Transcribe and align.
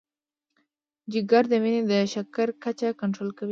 جگر 1.11 1.43
د 1.51 1.53
وینې 1.63 1.81
د 1.91 1.93
شکر 2.13 2.47
کچه 2.63 2.89
کنټرول 3.01 3.29
کوي. 3.37 3.49